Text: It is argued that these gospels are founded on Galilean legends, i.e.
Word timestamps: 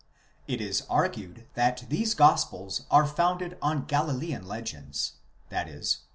It 0.47 0.61
is 0.61 0.81
argued 0.89 1.45
that 1.53 1.83
these 1.89 2.15
gospels 2.15 2.87
are 2.89 3.05
founded 3.05 3.55
on 3.61 3.85
Galilean 3.85 4.47
legends, 4.47 5.17
i.e. 5.51 5.83